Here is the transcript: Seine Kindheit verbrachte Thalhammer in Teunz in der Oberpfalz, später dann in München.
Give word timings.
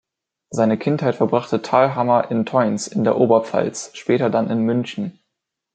Seine 0.49 0.79
Kindheit 0.79 1.13
verbrachte 1.13 1.61
Thalhammer 1.61 2.31
in 2.31 2.47
Teunz 2.47 2.87
in 2.87 3.03
der 3.03 3.17
Oberpfalz, 3.17 3.91
später 3.93 4.31
dann 4.31 4.49
in 4.49 4.61
München. 4.61 5.19